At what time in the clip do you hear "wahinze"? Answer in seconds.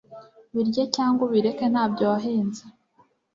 2.11-2.63